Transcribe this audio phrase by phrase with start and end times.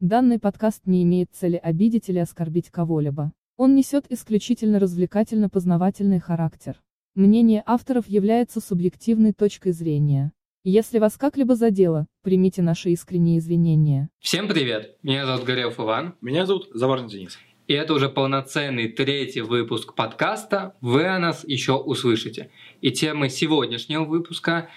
[0.00, 3.32] Данный подкаст не имеет цели обидеть или оскорбить кого-либо.
[3.56, 6.82] Он несет исключительно развлекательно-познавательный характер.
[7.14, 10.32] Мнение авторов является субъективной точкой зрения.
[10.64, 14.10] Если вас как-либо задело, примите наши искренние извинения.
[14.20, 14.98] Всем привет!
[15.02, 16.14] Меня зовут Горелов Иван.
[16.20, 17.38] Меня зовут Заварный Денис.
[17.66, 22.50] И это уже полноценный третий выпуск подкаста «Вы о нас еще услышите».
[22.82, 24.68] И тема сегодняшнего выпуска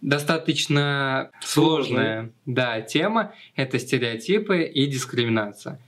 [0.00, 5.80] достаточно сложная да, тема– это стереотипы и дискриминация.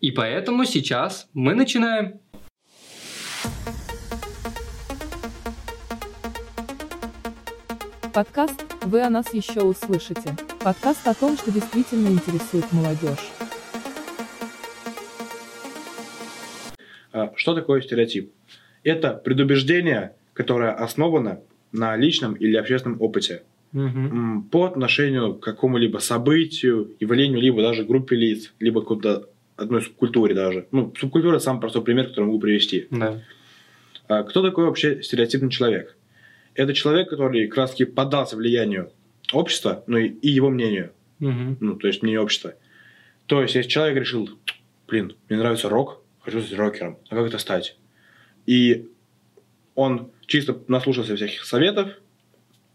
[0.00, 2.20] И поэтому сейчас мы начинаем.
[8.12, 10.36] Подкаст «Вы о нас еще услышите».
[10.64, 13.30] Подкаст о том, что действительно интересует молодежь.
[17.12, 18.32] А, Что такое стереотип?
[18.82, 21.40] Это предубеждение, которое основано
[21.72, 23.42] на личном или общественном опыте
[23.72, 30.34] м, по отношению к какому-либо событию, явлению, либо даже группе лиц, либо какой-то одной субкультуре
[30.34, 30.66] даже.
[30.72, 32.86] Ну, субкультура– самый простой пример, который могу привести.
[32.90, 33.22] Да.
[34.08, 35.96] А Кто такой вообще стереотипный человек?
[36.54, 38.90] Это человек, который как раз таки поддался влиянию
[39.32, 40.92] общества, ну и, и его мнению.
[41.20, 41.58] Мгм.
[41.60, 42.54] Ну, то есть мнению общества.
[43.26, 44.28] То есть, если человек решил,
[44.88, 47.76] блин, мне нравится рок, хочу стать рокером, а как это стать?
[48.46, 48.88] И
[49.76, 51.90] он чисто наслушался всяких советов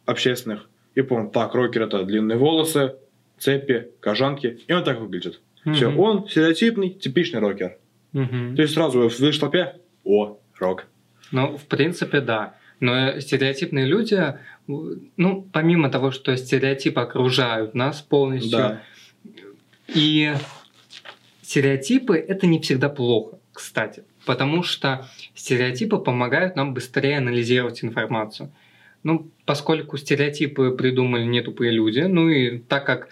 [0.05, 2.95] общественных и понял, так, рокер это длинные волосы,
[3.37, 5.41] цепи, кожанки, и он так выглядит.
[5.73, 5.99] Все, Мгм.
[5.99, 7.77] он стереотипный, типичный рокер.
[8.13, 8.55] Мгм.
[8.55, 10.85] То есть сразу в толпе, о, рок.
[11.31, 12.55] Ну, в принципе, да.
[12.79, 14.21] Но стереотипные люди,
[14.67, 18.81] ну, помимо того, что стереотипы окружают нас полностью, Да.
[19.87, 20.33] И
[21.41, 28.51] стереотипы это не всегда плохо, кстати, потому что стереотипы помогают нам быстрее анализировать информацию.
[29.05, 33.09] Ну, поскольку стереотипы придумали не тупые люди, ну и так как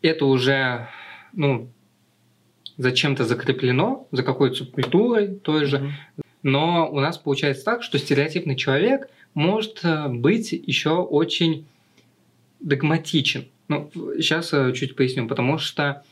[0.00, 0.88] это уже,
[1.34, 1.68] ну,
[2.78, 5.92] зачем-то закреплено, за какой-то субкультурой той же,
[6.42, 11.66] но у нас получается так, что стереотипный человек может э, быть еще очень
[12.60, 13.44] догматичен.
[13.68, 16.02] Ну, сейчас чуть поясню, потому что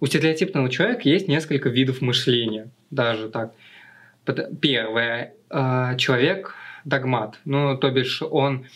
[0.00, 3.54] у стереотипного человека есть несколько видов мышления, даже так.
[4.60, 6.56] Первое, э, человек
[6.90, 8.66] догмат, ну, то бишь он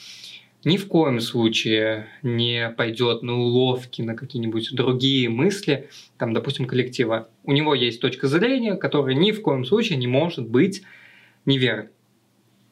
[0.64, 7.28] ни в коем случае не пойдет на уловки, на какие-нибудь другие мысли, там, допустим, коллектива.
[7.42, 10.82] У него есть точка зрения, которая ни в коем случае не может быть
[11.44, 11.88] неверной.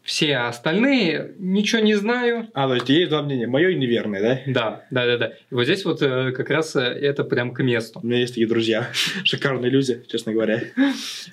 [0.03, 2.49] Все остальные ничего не знаю.
[2.55, 4.41] А, то есть есть два мнения, мое и неверное, да?
[4.47, 5.27] Да, да, да, да.
[5.51, 8.01] И вот здесь вот э, как раз э, это прям к месту.
[8.03, 8.91] У меня есть такие друзья,
[9.25, 10.61] шикарные люди, честно говоря.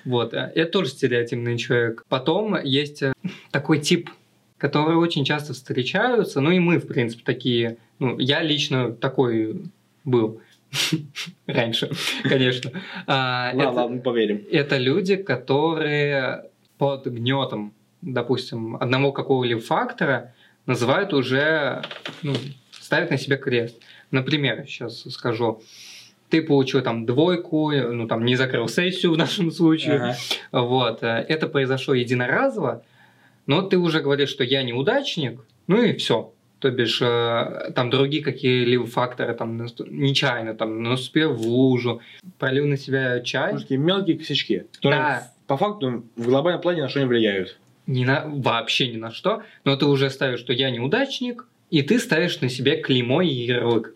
[0.04, 2.04] Вот, э, это тоже стереотипный человек.
[2.08, 3.12] Потом есть э,
[3.50, 4.10] такой тип,
[4.58, 9.62] который очень часто встречаются, ну и мы, в принципе, такие, ну, я лично такой
[10.04, 10.40] был
[11.46, 11.90] раньше,
[12.22, 12.70] конечно.
[13.06, 14.44] А, Ладно, ладно, поверим.
[14.50, 16.44] это люди, которые
[16.78, 17.72] под гнетом,
[18.02, 20.32] допустим, одного какого-либо фактора
[20.66, 21.82] называют уже,
[22.22, 22.34] ну,
[22.70, 23.76] ставят на себе крест.
[24.10, 25.62] Например, сейчас скажу,
[26.28, 30.16] ты получил там двойку, ну там не закрыл сессию в нашем случае, Ага.
[30.52, 32.82] вот, это произошло единоразово,
[33.46, 36.32] но ты уже говоришь, что я неудачник, ну и все.
[36.58, 39.56] То бишь, э, там другие какие-либо факторы, там,
[39.88, 42.02] нечаянно, там, наступил в лужу,
[42.38, 45.32] пролил на себя чай, Ну, такие мелкие косячки, которые Да.
[45.46, 47.58] по факту в глобальном плане на что не влияют.
[47.86, 51.98] ни на, вообще ни на что, но ты уже ставишь, что я неудачник, и ты
[51.98, 53.94] ставишь на себе клеймо и ярлык.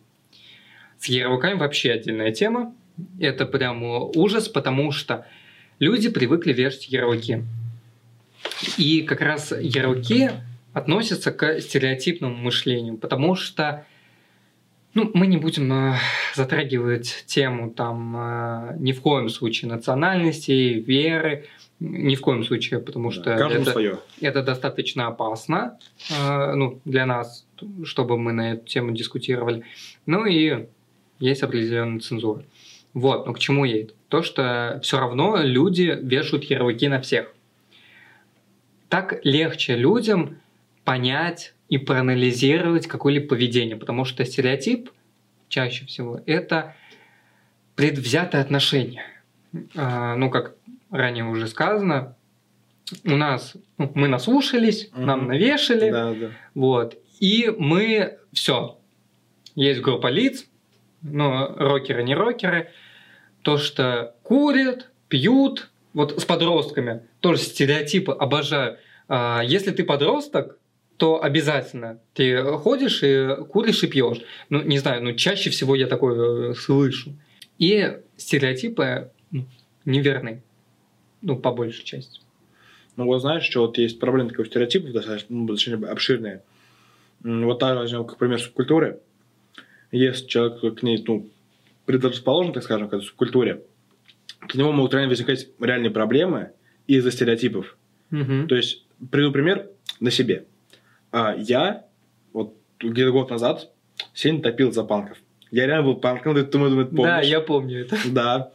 [0.98, 2.74] С ярлыками вообще отдельная тема.
[3.20, 3.82] Это прям
[4.16, 5.26] ужас, потому что
[5.80, 7.42] люди привыкли вешать ярлыки.
[8.78, 10.30] И как раз ярлыки
[10.72, 13.86] относятся к стереотипному мышлению, потому что
[14.94, 15.96] ну, мы не будем э,
[16.34, 20.52] затрагивать тему там э, ни в коем случае национальности,
[20.86, 21.46] веры,
[21.80, 23.98] ни в коем случае, потому что Да, Каждому это, свое.
[24.20, 25.78] это достаточно опасно
[26.10, 27.44] э, ну, для нас,
[27.82, 29.64] чтобы мы на эту тему дискутировали.
[30.06, 30.66] Ну и
[31.18, 32.44] есть определенная цензура.
[32.94, 33.94] Вот, но к чему я это?
[34.08, 37.34] То, что все равно люди вешают ярлыки на всех.
[38.94, 40.38] Так легче людям
[40.84, 44.88] понять и проанализировать какое-либо поведение, потому что стереотип
[45.48, 46.76] чаще всего это
[47.74, 49.02] предвзятое отношение.
[49.74, 50.54] А, ну, как
[50.92, 52.14] ранее уже сказано,
[53.04, 55.06] у нас ну, мы наслушались, Мгм.
[55.06, 56.30] нам навешали, Да, да.
[56.54, 58.78] вот, и мы все.
[59.56, 60.46] Есть группа лиц,
[61.02, 62.70] но рокеры, не рокеры,
[63.42, 68.78] то, что курят, пьют, вот с подростками, тоже стереотипы обожаю.
[69.08, 70.58] А, Если ты подросток,
[70.96, 74.20] то обязательно ты ходишь и куришь и пьешь.
[74.48, 77.16] Ну, не знаю, ну чаще всего я такое э, слышу.
[77.58, 79.44] И стереотипы ну,
[79.84, 80.42] неверны.
[81.20, 82.20] Ну, по большей части.
[82.96, 86.42] Ну, вот знаешь, что вот есть проблема таких стереотипов достаточно, ну, достаточно обширные.
[87.22, 89.00] Вот так возьмем, как пример субкультуры.
[89.90, 91.28] Если человек к ней, ну,
[91.86, 93.62] предрасположен, так скажем, к этой субкультуре,
[94.48, 96.52] то у него могут реально возникать реальные проблемы
[96.86, 97.76] из-за стереотипов.
[98.10, 98.46] Мгм.
[98.48, 99.68] То есть, приведу пример
[100.00, 100.44] на себе.
[101.12, 101.84] А, я
[102.32, 103.70] вот где-то год назад
[104.12, 105.18] сильно топил за панков.
[105.50, 107.04] Я реально был панком, ты думаю, думаю, помнишь?
[107.04, 107.96] Да, я помню это.
[108.10, 108.50] Да.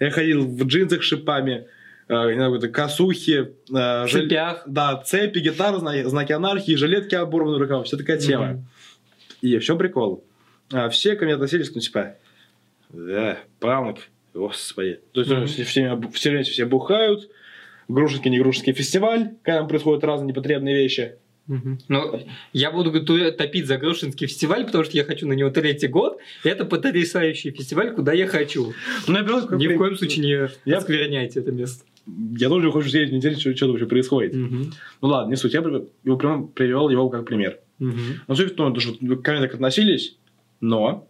[0.00, 1.66] Я ходил в джинсах с шипами,
[2.08, 4.64] э, не знаю, косухи, э, жел- цепях.
[4.66, 8.46] Да, цепи, гитара, зна- знаки анархии, жилетки оборваны рукава, вся такая тема.
[8.46, 8.66] Мгм.
[9.42, 10.24] И в чем прикол?
[10.72, 12.16] А, все ко мне относились, ну, типа,
[12.90, 13.98] да, панк,
[14.34, 15.00] господи.
[15.12, 15.46] То есть, Мгм.
[15.46, 17.30] все, все, все все бухают,
[17.94, 21.12] Грушинский, не Грушинский фестиваль, когда там происходят разные непотребные вещи.
[21.88, 22.20] Ну,
[22.52, 26.18] я буду топить за Грушинский фестиваль, потому что я хочу на него третий год.
[26.44, 28.72] Это потрясающий фестиваль, куда я хочу.
[29.08, 31.84] Ну, я как Ни в коем случае не Я- оскверняйте это место.
[32.38, 34.34] Я тоже хочу съездить, не что, что вообще происходит.
[34.34, 34.72] Мгм.
[35.02, 35.52] Ну ладно, не суть.
[35.54, 37.58] Я его прям привел его как пример.
[37.78, 38.20] Мгм.
[38.28, 40.16] Ну, суть в том, что ко мне так относились,
[40.60, 41.08] но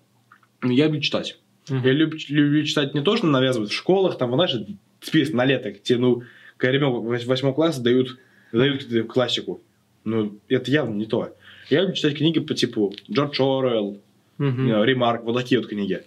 [0.65, 1.39] я люблю читать.
[1.69, 1.85] Мгм.
[1.87, 4.55] Я люб- люблю читать не то, что навязывают в школах, там, знаешь,
[5.01, 6.23] список на лето, где, ну,
[6.61, 8.19] когда ребенку в восьмом классе дают,
[8.53, 9.63] дают классику.
[10.05, 11.35] Ну, это явно не то.
[11.71, 14.65] Я люблю читать книги по типу Джордж Мгм.
[14.65, 16.03] не знаю, Ремарк, вот такие вот книги.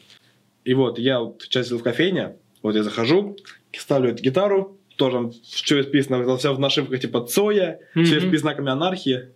[0.65, 3.37] И вот я вот сейчас сидел в кофейне, вот я захожу,
[3.77, 8.35] ставлю эту гитару, тоже все исписано, все в нашивках типа Цоя, все Мгм.
[8.35, 9.29] с знаками анархии.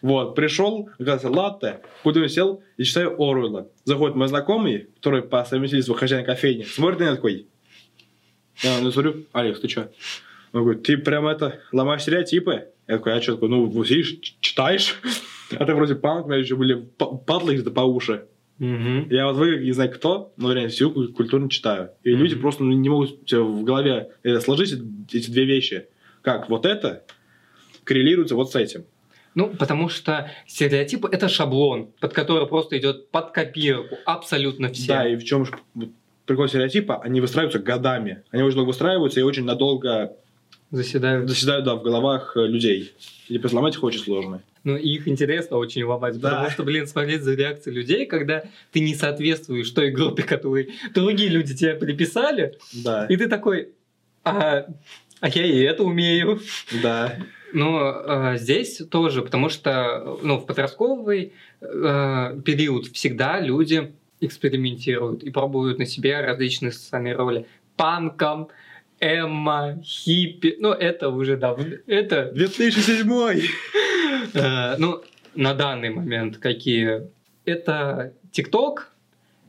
[0.00, 3.68] Вот, пришел, оказывается, латте, куда сел и читаю Оруэлла.
[3.84, 7.46] Заходит мой знакомый, который по совместительству хозяин кофейни, смотрит на меня такой.
[8.62, 9.90] Я на смотрю, Алекс, ты что?
[10.52, 12.68] Он говорит, ты прям это, ломаешь стереотипы.
[12.86, 13.50] Я такой, а что такое?
[13.50, 15.00] Ну, вот сидишь, читаешь.
[15.58, 18.26] А ты вроде панк, у меня еще были па- падлы где-то по уши.
[18.58, 21.92] Я вот вы, не знаю кто, но реально всю куль- культурно читаю.
[22.02, 24.74] И люди просто ну, не могут в голове э, сложить
[25.10, 25.86] эти две вещи.
[26.20, 27.04] Как вот это
[27.84, 28.84] коррелируется вот с этим.
[29.34, 34.88] Ну, потому что стереотип– это шаблон, под который просто идет под копирку абсолютно все.
[34.88, 35.46] Да, и в чем
[36.26, 38.22] прикол стереотипа, они выстраиваются годами.
[38.32, 40.16] Они очень долго выстраиваются и очень надолго
[40.70, 41.28] Заседают.
[41.28, 42.92] заседают да, в головах э, людей.
[43.28, 44.42] И сломать их очень сложно.
[44.64, 46.28] Ну, их интересно очень ломать, Да.
[46.30, 51.30] потому что, блин, смотреть за реакцией людей, когда ты не соответствуешь той группе, которой другие
[51.30, 53.70] люди тебя приписали, Да, и ты такой,
[54.24, 54.66] а,
[55.20, 56.40] а я и это умею.
[56.82, 57.16] да.
[57.54, 58.02] Но
[58.34, 61.32] э, здесь тоже, потому что ну, в подростковый
[61.62, 67.46] э, период всегда люди экспериментируют и пробуют на себе различные социальные роли.
[67.76, 68.48] Панком,
[69.00, 73.08] Эмма, хиппи, ну это уже давно, это 2007
[74.34, 75.02] Э, ну,
[75.34, 77.08] на данный момент какие?
[77.44, 78.92] Это ТикТок,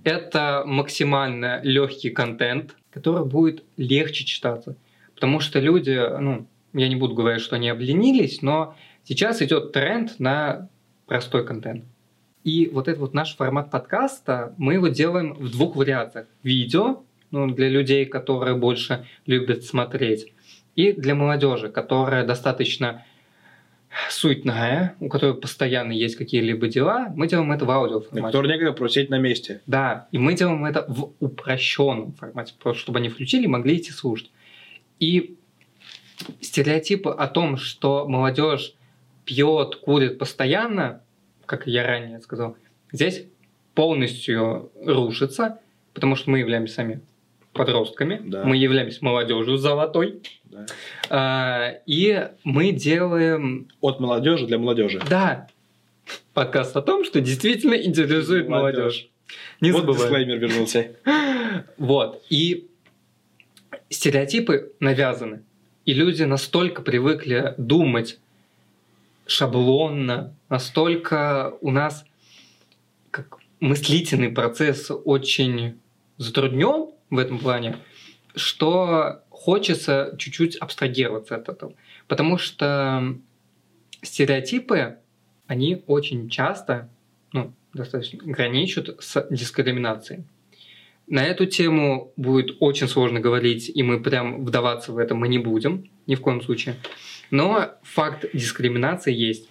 [0.04, 4.76] это максимально легкий контент, который будет легче читаться.
[5.16, 10.20] Потому что люди, ну, я не буду говорить, что они обленились, но сейчас идет тренд
[10.20, 10.70] на
[11.08, 11.84] простой контент.
[12.44, 16.28] И вот этот вот наш формат подкаста, мы его делаем в двух вариациях.
[16.42, 20.34] Видео, ну, для людей, которые больше любят смотреть,
[20.76, 23.06] и для молодежи, которая достаточно
[24.10, 28.26] суетная, у которой постоянно есть какие-либо дела, мы делаем это в аудиоформате.
[28.26, 29.62] Который некогда просто сидеть на месте.
[29.66, 33.92] Да, и мы делаем это в упрощенном формате, просто чтобы они включили и могли идти
[33.92, 34.32] слушать.
[35.00, 35.38] И
[36.42, 38.74] стереотипы о том, что молодежь
[39.26, 41.02] пьет, курит постоянно,
[41.46, 42.58] как я ранее сказал,
[42.92, 43.26] здесь
[43.74, 45.60] полностью рушится,
[45.94, 47.02] потому что мы являемся сами
[47.66, 48.44] подростками, Да.
[48.44, 50.66] мы являемся молодежью золотой, Да.
[51.10, 55.02] а, и мы делаем От молодежи для молодежи.
[55.10, 55.48] да,
[56.34, 58.78] подкаст о том, что действительно интересует молодежь.
[58.78, 59.10] Молодежь.
[59.62, 60.02] Не вот забываем.
[60.04, 60.92] дисклеймер вернулся.
[61.78, 62.22] Вот.
[62.30, 62.68] И
[63.90, 65.42] стереотипы навязаны.
[65.86, 68.20] И люди настолько привыкли думать
[69.26, 72.06] шаблонно, настолько у нас
[73.12, 75.80] как мыслительный процесс очень
[76.18, 77.78] затруднен в этом плане,
[78.36, 81.74] что хочется чуть-чуть абстрагироваться от этого.
[82.08, 83.16] Потому что
[84.02, 84.98] стереотипы,
[85.48, 86.90] они очень часто,
[87.32, 90.24] ну, достаточно граничат с дискриминацией.
[91.08, 95.40] На эту тему будет очень сложно говорить, и мы прям вдаваться в это мы не
[95.40, 96.76] будем, ни в коем случае.
[97.32, 99.50] Но факт дискриминации есть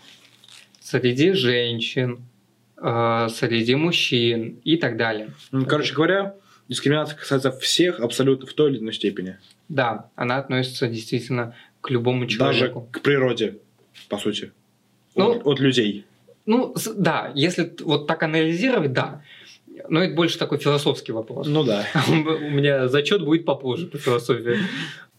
[0.80, 2.24] среди женщин,
[2.76, 5.32] э, среди мужчин и так далее.
[5.50, 6.36] Ну, Короче говоря,
[6.68, 9.38] дискриминация касается всех абсолютно в той или иной степени.
[9.68, 12.88] Да, она относится действительно к любому Даже человеку.
[12.92, 13.58] к природе,
[14.08, 14.52] по сути.
[15.14, 16.04] Ну, от, от людей.
[16.46, 19.22] Ну, да, если вот так анализировать, да.
[19.88, 21.46] Но это больше такой философский вопрос.
[21.46, 21.86] Ну да.
[22.08, 24.58] У меня зачет будет попозже по философии.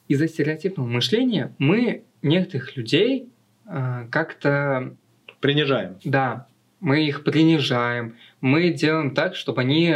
[0.07, 3.29] Из-за стереотипного мышления мы некоторых людей
[3.67, 4.95] э, как-то...
[5.39, 5.95] Принижаем.
[6.03, 6.47] Да,
[6.81, 8.17] мы их принижаем.
[8.41, 9.95] Мы делаем так, чтобы они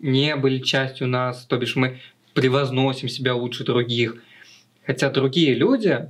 [0.00, 2.00] не были частью нас, то бишь мы
[2.34, 4.16] превозносим себя лучше других.
[4.84, 6.08] Хотя другие люди,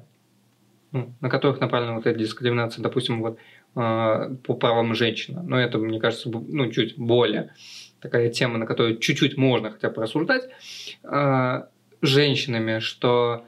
[0.92, 3.38] ну, на которых направлена вот эта дискриминация, допустим, вот
[3.76, 7.52] э, по правам женщины, но это, мне кажется, ну, чуть более
[8.00, 10.48] такая тема, на которую чуть-чуть можно хотя бы рассуждать,
[11.04, 11.62] э,
[12.02, 13.46] женщинами, что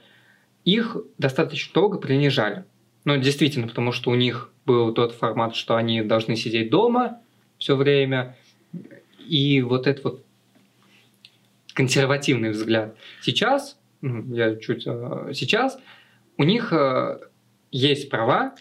[0.64, 2.64] их достаточно долго принижали.
[3.04, 7.20] Ну, действительно, потому что у них был тот формат, что они должны сидеть дома
[7.58, 8.36] все время,
[9.26, 10.24] и вот этот вот
[11.78, 12.96] консервативный взгляд.
[13.22, 15.78] Сейчас, ну, я чуть э, сейчас,
[16.36, 17.20] у них э,
[17.70, 18.56] есть права,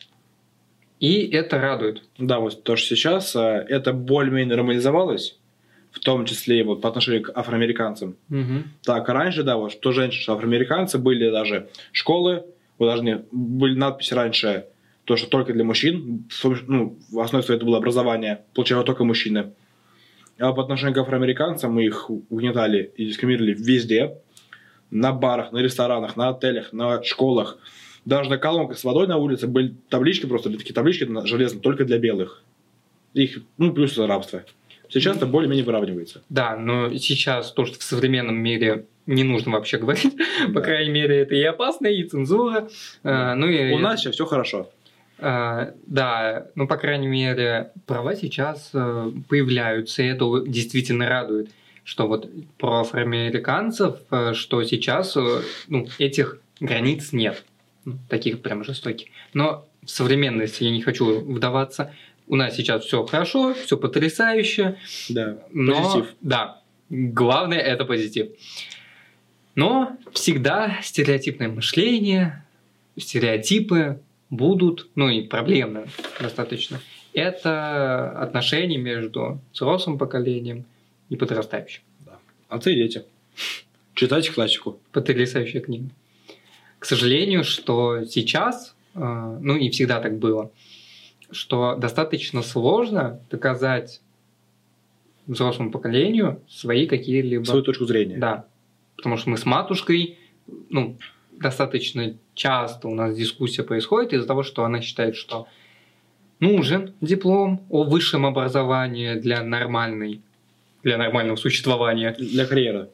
[0.99, 2.03] и это радует.
[2.19, 5.39] Да, вот то, что сейчас э, это более-менее нормализовалось,
[5.91, 8.17] в том числе вот по отношению к афроамериканцам.
[8.29, 8.63] Угу.
[8.83, 12.45] Так, раньше, да, вот что женщины, что афроамериканцы, были даже школы,
[12.77, 14.67] вот даже были надписи раньше,
[15.05, 16.29] то, что только для мужчин,
[16.67, 19.53] ну, в основе своей это было образование, получали только мужчины.
[20.39, 24.17] А по отношению к афроамериканцам мы их угнетали и дискриминировали везде.
[24.89, 27.57] На барах, на ресторанах, на отелях, на школах.
[28.05, 31.97] Даже на колонках с водой на улице были таблички, просто такие таблички железные, только для
[31.97, 32.41] белых.
[33.13, 34.43] Их, ну, плюс рабство.
[34.89, 36.21] Сейчас это более-менее выравнивается.
[36.29, 40.15] Да, но сейчас то, что в современном мире не нужно вообще говорить,
[40.47, 40.53] да.
[40.53, 42.69] по крайней мере, это и опасно, и цензура.
[43.03, 43.35] Да.
[43.35, 43.73] Ну, и...
[43.73, 44.69] У нас сейчас все хорошо.
[45.19, 51.49] Uh, да, ну, по крайней мере, права сейчас uh, появляются, и это действительно радует,
[51.83, 55.15] что вот про афроамериканцев, uh, что сейчас
[55.67, 57.43] ну, этих границ нет,
[57.83, 59.07] ну, таких прям жестоких.
[59.33, 61.93] Но в современности я не хочу вдаваться,
[62.27, 64.77] у нас сейчас все хорошо, все потрясающе.
[65.09, 66.15] Да, но, позитив.
[66.21, 68.27] Да, главное это позитив.
[69.55, 72.43] Но всегда стереотипное мышление,
[72.97, 75.87] стереотипы будут, ну и проблемы
[76.19, 76.79] достаточно,
[77.13, 80.65] это отношения между взрослым поколением
[81.09, 81.81] и подрастающим.
[82.05, 82.19] Да.
[82.49, 83.03] Отцы и дети.
[83.93, 84.79] Читайте классику.
[84.91, 85.89] Потрясающая книга.
[86.79, 88.99] К сожалению, что сейчас, э,
[89.41, 90.51] ну и всегда так было,
[91.31, 94.01] что достаточно сложно доказать
[95.25, 97.43] взрослому поколению свои какие-либо...
[97.43, 98.17] Свою точку зрения.
[98.17, 98.45] Да.
[98.95, 100.17] Потому что мы с матушкой,
[100.69, 100.97] ну,
[101.39, 105.47] достаточно часто у нас дискуссия происходит из-за того, что она считает, что
[106.39, 110.21] нужен диплом о высшем образовании для нормальной,
[110.83, 112.15] для нормального существования.
[112.17, 112.89] Для карьеры.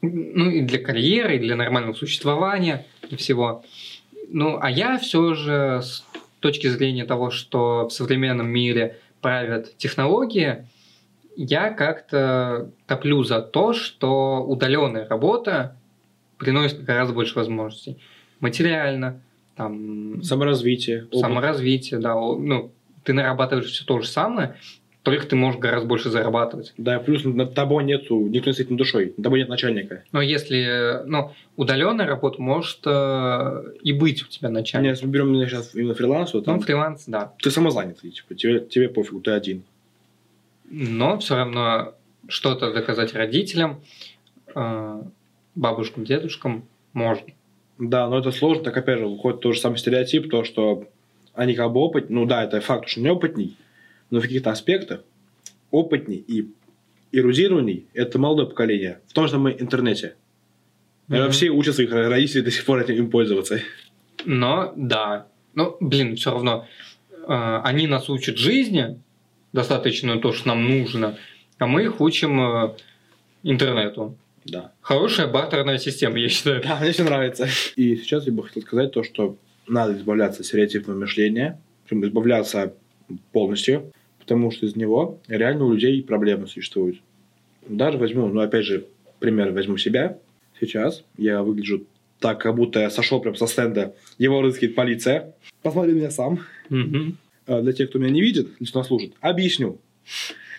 [0.00, 3.64] Ну и для карьеры, и для нормального существования, и всего.
[4.28, 6.04] Ну, а я все же с
[6.40, 10.66] точки зрения того, что в современном мире правят технологии,
[11.36, 15.76] я как-то топлю за то, что удаленная работа
[16.38, 17.98] приносит гораздо больше возможностей.
[18.40, 19.20] Материально,
[19.56, 20.22] там...
[20.22, 21.04] Саморазвитие.
[21.04, 21.20] Опыт.
[21.20, 22.14] Саморазвитие, да.
[22.14, 22.72] Ну,
[23.04, 24.56] ты нарабатываешь все то же самое,
[25.02, 26.74] только ты можешь гораздо больше зарабатывать.
[26.76, 30.04] Да, плюс над тобой нету, никто не стоит над душой, над тобой нет начальника.
[30.12, 34.88] Но если, ну, удаленная работа может э, и быть у тебя начальник.
[34.88, 36.56] Нет, если мы берем сейчас именно фриланс, то там...
[36.56, 37.32] Ну, фриланс, да.
[37.42, 39.62] Ты самозанятый, типа, тебе, тебе пофигу, ты один.
[40.70, 41.94] Но все равно
[42.28, 43.80] что-то доказать родителям,
[44.54, 45.02] э,
[45.58, 47.26] бабушкам, дедушкам можно.
[47.78, 50.88] Да, но это сложно, так опять же, выходит тот же самый стереотип, то, что
[51.34, 53.56] они как бы опыт, ну да, это факт, что неопытней,
[54.10, 55.02] но в каких-то аспектах
[55.70, 56.48] опытней и
[57.12, 60.16] эрудированней это молодое поколение, в том же самом интернете.
[61.08, 61.30] Mm-hmm.
[61.30, 63.60] Все учат своих родителей до сих пор этим пользоваться.
[64.24, 65.26] Но, да.
[65.54, 66.66] Ну, блин, все равно
[67.10, 69.00] э, они нас учат жизни,
[69.52, 71.16] достаточно то, что нам нужно,
[71.58, 72.74] а мы их учим э,
[73.42, 74.16] интернету.
[74.48, 74.72] Да.
[74.80, 76.62] Хорошая бартерная система, я считаю.
[76.62, 77.48] Да, мне все нравится.
[77.76, 79.36] И сейчас я бы хотел сказать то, что
[79.66, 82.74] надо избавляться от стереотипного мышления, прям избавляться
[83.32, 87.00] полностью, потому что из него реально у людей проблемы существуют.
[87.66, 88.86] Даже возьму, ну опять же,
[89.18, 90.18] пример возьму себя.
[90.58, 91.84] Сейчас я выгляжу
[92.18, 93.94] так, как будто я сошел прям со стенда.
[94.16, 95.34] Его рыскает полиция.
[95.62, 96.40] Посмотри меня сам.
[96.70, 97.62] Угу.
[97.62, 99.80] Для тех, кто меня не видит, нас слушает, объясню.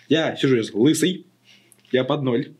[0.08, 1.26] Я сижу сейчас лысый,
[1.92, 2.52] я под ноль,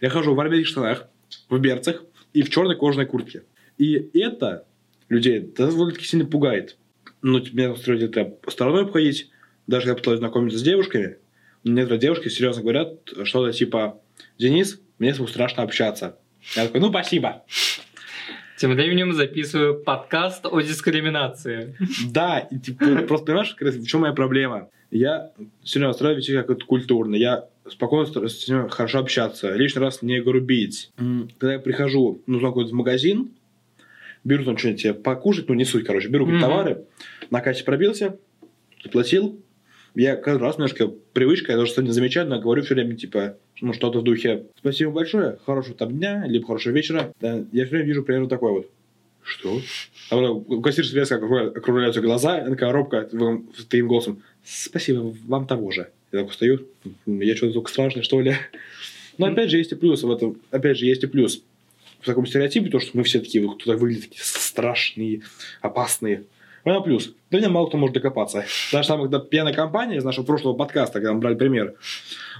[0.00, 1.08] я хожу в армейских штанах,
[1.48, 2.02] в берцах
[2.32, 3.44] и в черной кожаной куртке.
[3.78, 4.66] И это
[5.08, 6.76] людей довольно-таки сильно пугает.
[7.20, 9.30] Ну, меня устроит это стороной обходить.
[9.66, 11.18] Даже когда пытаюсь знакомиться с девушками,
[11.64, 14.00] некоторые девушки серьезно говорят что-то типа
[14.38, 16.18] «Денис, мне с тобой страшно общаться».
[16.56, 17.44] Я такой «Ну, спасибо».
[18.58, 21.76] Тем временем записываю подкаст о дискриминации.
[22.10, 24.68] Да, и типа, просто понимаешь, в чем моя проблема?
[24.90, 25.32] Я
[25.74, 27.16] равно настраиваю себя как-то культурно.
[27.16, 30.90] Я спокойно с ними хорошо общаться, лишний раз не грубить.
[31.38, 33.30] Когда я прихожу, ну, какой-то магазин,
[34.24, 36.40] беру там что-нибудь себе покушать, ну, не суть, короче, беру mm-hmm.
[36.40, 36.84] товары,
[37.30, 38.18] на кассе пробился,
[38.82, 39.40] заплатил,
[39.94, 43.36] я каждый раз немножко привычка, я даже что не замечаю, но говорю все время, типа,
[43.60, 47.12] ну, что-то в духе «Спасибо большое, хорошего там дня, либо хорошего вечера».
[47.20, 48.70] Да, я все время вижу примерно такое вот.
[49.22, 49.60] Что?
[50.10, 53.08] А потом у кассирши резко округляются глаза, и такая робко
[53.68, 55.90] таким голосом «Спасибо, вам того же».
[56.12, 56.66] Я так устаю.
[57.06, 58.36] Я что-то только страшный, что ли?
[59.18, 60.38] Но опять же, есть и плюс в этом.
[60.50, 61.42] Опять же, есть и плюс
[62.00, 65.22] в таком стереотипе, то, что мы все такие, вот кто-то выглядит такие страшные,
[65.60, 66.24] опасные.
[66.64, 67.12] Но плюс.
[67.30, 68.44] До меня мало кто может докопаться.
[68.72, 71.74] Даже самая когда пьяная компания из нашего прошлого подкаста, когда мы брали пример,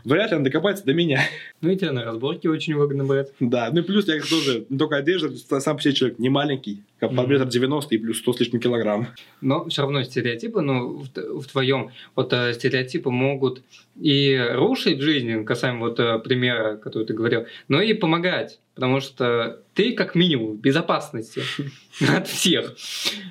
[0.04, 1.20] вряд ли он докопается до меня.
[1.60, 3.32] Ну и тебя на разборке очень выгодно брать.
[3.38, 7.16] Да, ну и плюс я тоже, только одежда, сам по себе человек не маленький, как
[7.16, 9.08] по метр девяносто и плюс сто с лишним килограмм.
[9.40, 13.64] Но все равно стереотипы, ну, в, в твоем, вот э, стереотипы могут
[14.00, 18.60] и рушить жизнь, касаемо вот э, примера, который ты говорил, но и помогать.
[18.76, 21.42] Потому что ты как минимум в безопасности
[22.08, 22.76] от всех.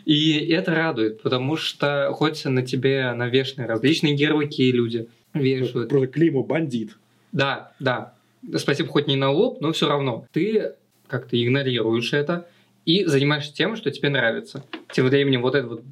[0.04, 5.88] И это радует, потому что хоть на тебе навешаны различные ярлыки люди вешают.
[5.88, 6.98] Просто клеймо бандит.
[7.32, 8.16] Да, да.
[8.58, 10.28] Спасибо, хоть не на лоб, но все равно.
[10.34, 10.74] Ты
[11.08, 12.48] как-то игнорируешь это
[12.86, 14.64] и занимаешься тем, что тебе нравится.
[14.92, 15.84] Тем временем вот этот вот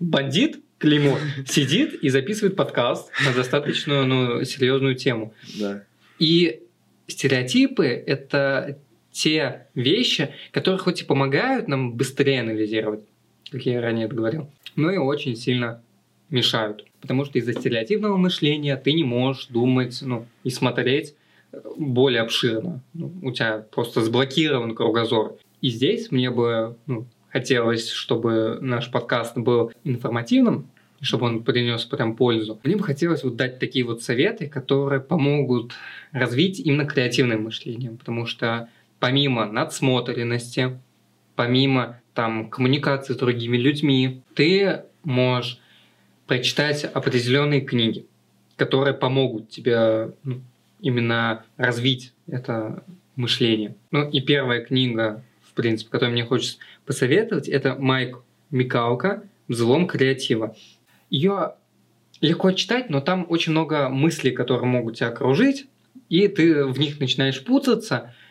[0.00, 5.34] бандит, клеймо, сидит и записывает подкаст на достаточно ну, серьезную тему.
[5.58, 5.82] Да.
[6.18, 6.62] И
[7.06, 8.78] стереотипы— это
[9.10, 13.00] те вещи, которые хоть и помогают нам быстрее анализировать,
[13.50, 15.82] как я ранее говорил, но и очень сильно
[16.28, 16.84] мешают.
[17.00, 21.14] Потому что из-за стереотипного мышления ты не можешь думать ну, и смотреть
[21.52, 22.82] э, более обширно.
[22.94, 25.38] Ну, у тебя просто заблокирован кругозор.
[25.60, 30.68] И здесь мне бы ну, хотелось, чтобы наш подкаст был информативным,
[31.00, 32.58] чтобы он принес прям пользу.
[32.64, 35.72] Мне бы хотелось вот дать такие вот советы, которые помогут
[36.12, 40.78] развить именно креативное мышление, потому что помимо надсмотренности,
[41.34, 45.60] помимо там коммуникации с другими людьми, ты можешь
[46.26, 48.06] прочитать определенные книги,
[48.56, 50.40] которые помогут тебе ну,
[50.80, 52.82] именно развить это
[53.14, 53.74] мышление.
[53.90, 55.22] Ну и первая книга,
[55.56, 58.18] принципе, которую мне хочется посоветовать, это Майк
[58.50, 60.56] Микалка «Взлом креатива».
[61.10, 61.54] Ее
[62.20, 65.66] легко читать, но там очень много мыслей, которые могут тебя окружить,
[66.08, 68.14] и ты в них начинаешь путаться–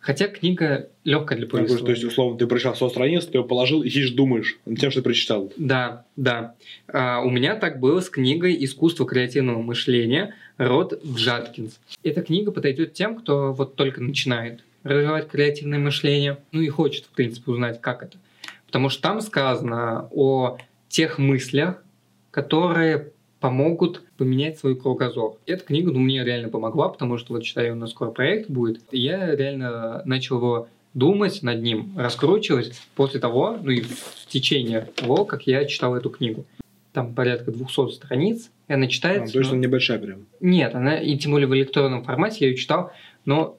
[0.00, 1.84] Хотя книга легкая для повествования.
[1.84, 4.90] То есть, условно, ты прочитал 100 страниц, ты ее положил и сидишь, думаешь над тем,
[4.90, 5.52] что ты прочитал.
[5.58, 6.54] Да, да.
[6.88, 11.78] А, у меня так было с книгой «Искусство креативного мышления» Род Джаткинс.
[12.02, 17.10] Эта книга подойдет тем, кто вот только начинает развивать креативное мышление, ну и хочет, в
[17.10, 18.18] принципе, узнать, как это.
[18.66, 21.82] Потому что там сказано о тех мыслях,
[22.30, 25.36] которые помогут поменять свой кругозор.
[25.46, 28.82] Эта книга ну, мне реально помогла, потому что вот читаю, у нас скоро проект будет,
[28.90, 34.88] и я реально начал его думать над ним, раскручивать после того, ну и в течение
[34.94, 36.44] того, как я читал эту книгу.
[36.92, 39.30] Там порядка 200 страниц, и она читается...
[39.30, 40.26] А, то есть ну, она небольшая прям?
[40.40, 42.92] Нет, она, и тем более в электронном формате я ее читал,
[43.24, 43.56] но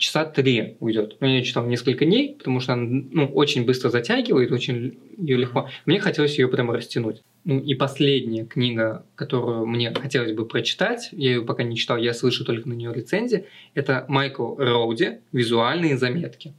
[0.00, 1.18] часа три уйдет.
[1.20, 5.68] Ну, я читал несколько дней, потому что она ну, очень быстро затягивает, очень ее легко.
[5.84, 7.22] Мне хотелось ее прямо растянуть.
[7.44, 12.14] Ну и последняя книга, которую мне хотелось бы прочитать, я ее пока не читал, я
[12.14, 16.54] слышу только на нее рецензии, это Майкл Роуди «Визуальные заметки».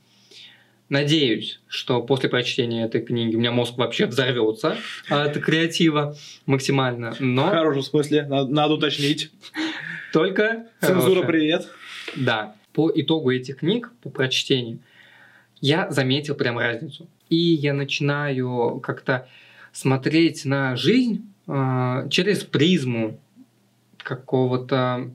[0.89, 4.75] Надеюсь, что после прочтения этой книги у меня мозг вообще взорвется
[5.09, 7.15] от креатива максимально.
[7.19, 7.47] Но...
[7.47, 9.31] В хорошем смысле, надо, надо уточнить.
[10.11, 11.69] Только Цензура, привет.
[12.17, 12.55] Да.
[12.73, 14.79] По итогу этих книг, по прочтению,
[15.59, 17.07] я заметил прям разницу.
[17.29, 19.27] И я начинаю как-то
[19.71, 23.19] смотреть на жизнь э, через призму
[23.97, 25.11] какого-то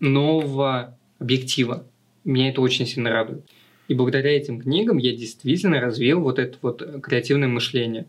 [0.00, 1.86] нового объектива.
[2.24, 3.44] Меня это очень сильно радует.
[3.88, 8.06] И благодаря этим книгам я действительно развил вот это вот креативное мышление.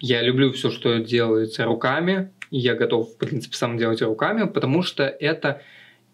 [0.00, 4.82] Я люблю все, что делается руками, и я готов, в принципе, сам делать руками, потому
[4.82, 5.62] что это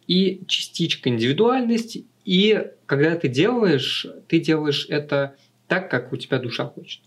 [0.06, 5.36] и частичка индивидуальности, и когда ты делаешь, ты делаешь это
[5.68, 7.00] так, как у тебя душа хочет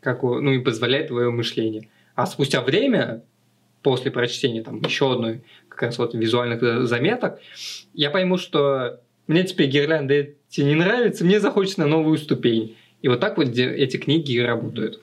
[0.00, 1.88] как, ну и позволяет твое мышление.
[2.14, 3.22] А спустя время,
[3.82, 7.40] после прочтения там еще одной как раз вот визуальных э, заметок,
[7.94, 12.76] я пойму, что мне теперь гирлянда эти не нравится, мне захочется на новую ступень.
[13.02, 15.00] И вот так вот эти книги и работают.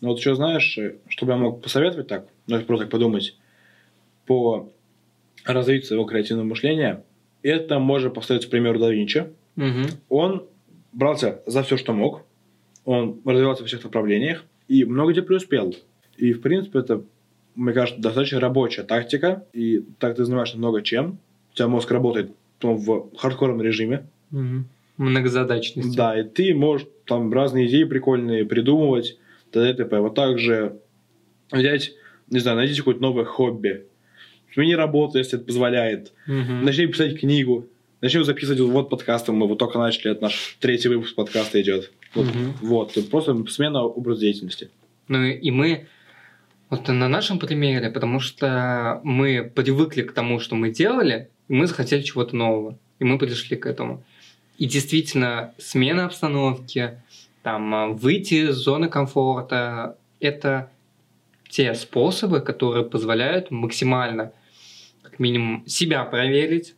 [0.00, 3.36] Ну вот еще знаешь, э, что бы я мог посоветовать так, ну просто так подумать,
[4.26, 4.70] по
[5.44, 7.04] развитию своего креативного мышления,
[7.42, 9.26] это можно поставить пример да Винчи.
[9.56, 9.88] Угу.
[10.08, 10.46] Он
[10.92, 12.22] брался за все, что мог,
[12.84, 15.74] он развивался во всех направлениях и много где преуспел.
[16.16, 17.02] И, в принципе, это,
[17.54, 21.18] мне кажется, достаточно рабочая тактика, и так ты занимаешься много чем,
[21.52, 24.06] у тебя мозг работает ну, в хардкорном режиме.
[24.32, 24.64] Угу.
[24.98, 25.96] Многозадачность.
[25.96, 29.18] Да, и ты можешь там разные идеи прикольные придумывать,
[29.50, 29.72] т.д.
[29.74, 30.00] т.п.
[30.00, 30.78] Вот так же
[31.50, 31.92] взять,
[32.28, 33.86] не знаю, найдите какое-то новое хобби.
[34.52, 36.12] Смени работу, если это позволяет.
[36.26, 36.64] Угу.
[36.64, 37.66] Начни писать книгу.
[38.00, 39.32] Начнем записывать вот подкасты.
[39.32, 41.92] Мы вот только начали, это наш третий выпуск подкаста идет.
[42.14, 42.54] Вот, Мгм.
[42.62, 42.96] вот.
[43.10, 44.70] просто смена образа деятельности.
[45.08, 45.86] Ну и мы
[46.70, 51.66] вот на нашем примере, потому что мы привыкли к тому, что мы делали, и мы
[51.66, 54.02] захотели чего-то нового, и мы пришли к этому.
[54.56, 57.00] И действительно, смена обстановки,
[57.42, 60.70] там, выйти из зоны комфорта, это
[61.48, 64.32] те способы, которые позволяют максимально,
[65.10, 66.74] как минимум, себя проверить,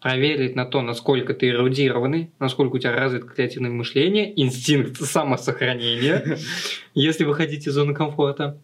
[0.00, 6.38] проверить на то, насколько ты эрудированный, насколько у тебя развито креативное мышление, инстинкт самосохранения,
[6.94, 8.58] если выходить из зоны комфорта.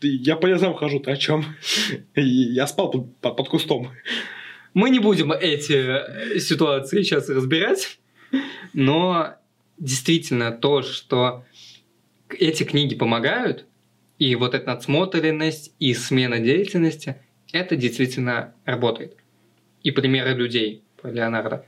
[0.00, 1.44] Я по лесам хожу, ты о чем?
[2.16, 3.88] Я спал под, под- под кустом.
[4.74, 7.98] Мы не будем эти э, ситуации сейчас разбирать,
[8.72, 9.34] но
[9.78, 11.44] действительно то, что
[12.28, 13.66] эти книги помогают,
[14.18, 17.16] и вот эта надсмотренность, и смена деятельности,
[17.52, 19.16] это действительно работает.
[19.82, 21.64] И примеры людей про Леонардо.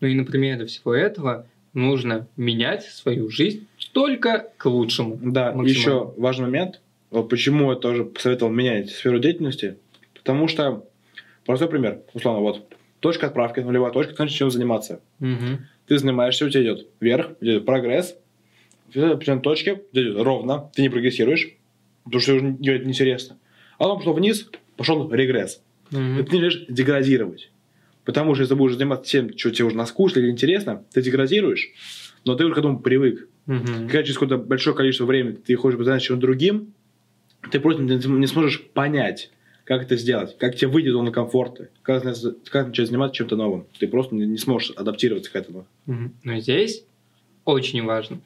[0.00, 5.18] Ну и на примере всего этого нужно менять свою жизнь только к лучшему.
[5.20, 6.80] Да, еще важный момент.
[7.10, 9.76] Вот почему я тоже посоветовал менять сферу деятельности.
[10.14, 10.86] Потому что,
[11.44, 12.68] простой пример, условно, вот,
[13.00, 15.00] точка отправки, нулевая точка, начнешь чем заниматься.
[15.18, 15.66] Мгм.
[15.86, 18.16] Ты занимаешься, у тебя идет вверх, идет прогресс,
[18.94, 21.56] в определенной точке идет ровно, ты не прогрессируешь,
[22.04, 23.38] потому что уже делать неинтересно.
[23.78, 24.48] А потом пошел вниз,
[24.80, 25.62] пошел регресс.
[25.90, 26.20] Мгм.
[26.20, 27.50] И ты начинаешь деградировать.
[28.06, 31.68] Потому что если ты будешь заниматься тем, что тебе уже наскучно или интересно, ты деградируешь,
[32.24, 33.28] но ты уже к этому привык.
[33.44, 33.66] Мгм.
[33.88, 36.72] Когда через какое-то большое количество времени ты хочешь заняться чем-то другим,
[37.50, 39.30] ты просто не сможешь понять,
[39.64, 42.14] как это сделать, как тебе выйдет зона комфорта, как, на-
[42.50, 43.66] как начать заниматься чем-то новым.
[43.78, 45.66] Ты просто не не сможешь адаптироваться к этому.
[45.84, 46.14] Мгм.
[46.24, 46.84] Но здесь
[47.44, 48.18] очень важно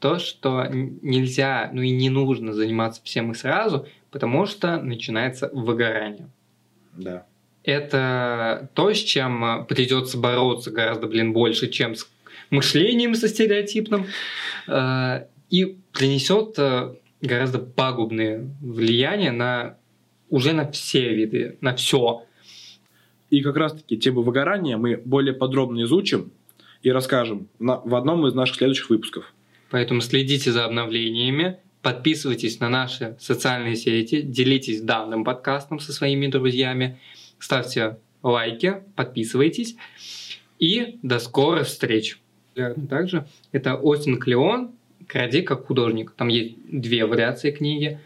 [0.00, 6.28] то, что нельзя, ну и не нужно заниматься всем и сразу, потому что начинается выгорание.
[6.96, 7.26] Да.
[7.62, 12.10] Это то, с чем придется бороться гораздо, блин, больше, чем с
[12.48, 14.06] мышлением со стереотипным,
[14.66, 19.76] э, и принесет э, гораздо пагубные влияния на
[20.30, 22.24] уже на все виды, на все.
[23.28, 26.32] И как раз-таки тему выгорания мы более подробно изучим
[26.82, 29.32] и расскажем на- в одном из наших следующих выпусков.
[29.70, 36.98] Поэтому следите за обновлениями, подписывайтесь на наши социальные сети, делитесь данным подкастом со своими друзьями,
[37.38, 39.76] ставьте лайки, подписывайтесь.
[40.58, 42.18] И до скорых встреч.
[42.88, 44.72] Также это Остин Клеон
[45.06, 46.12] «Кради как художник».
[46.16, 47.98] Там есть две вариации книги.